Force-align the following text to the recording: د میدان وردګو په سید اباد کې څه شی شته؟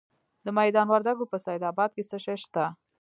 د 0.45 0.47
میدان 0.57 0.85
وردګو 0.89 1.29
په 1.31 1.37
سید 1.45 1.61
اباد 1.71 1.89
کې 1.95 2.03
څه 2.09 2.17
شی 2.23 2.37
شته؟ 2.43 2.63